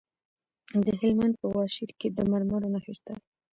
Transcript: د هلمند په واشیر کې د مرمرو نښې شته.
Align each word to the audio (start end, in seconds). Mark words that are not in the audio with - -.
د 0.85 0.87
هلمند 0.99 1.33
په 1.41 1.45
واشیر 1.55 1.89
کې 1.99 2.07
د 2.11 2.17
مرمرو 2.31 2.71
نښې 2.73 2.93
شته. 2.99 3.13